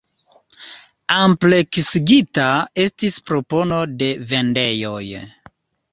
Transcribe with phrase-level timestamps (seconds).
[1.17, 2.47] Ampleksigita
[2.87, 5.03] estis propono de vendejoj.